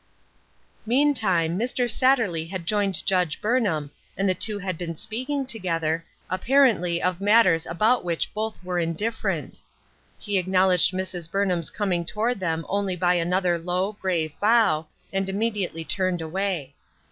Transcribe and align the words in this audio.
Meantime, 0.83 1.59
Mr. 1.59 1.87
Satterley 1.87 2.49
had 2.49 2.65
joined 2.65 3.05
Judge 3.05 3.39
Burn 3.39 3.65
ham, 3.65 3.91
and 4.17 4.27
the 4.27 4.33
two 4.33 4.57
had 4.57 4.75
been 4.75 4.95
speaking 4.95 5.45
together, 5.45 6.03
apparently 6.27 6.99
of 6.99 7.21
matters 7.21 7.67
about 7.67 8.03
which 8.03 8.33
both 8.33 8.63
were 8.63 8.79
in 8.79 8.93
different. 8.95 9.61
He 10.17 10.39
acknowledged 10.39 10.91
Mrs. 10.91 11.29
Burnham's 11.29 11.69
com 11.69 11.93
ing 11.93 12.05
toward 12.05 12.39
them 12.39 12.65
only 12.67 12.95
by 12.95 13.13
another 13.13 13.59
low, 13.59 13.91
grave 14.01 14.33
bow, 14.39 14.87
and 15.13 15.29
immediately 15.29 15.85
turned 15.85 16.19
away. 16.23 16.73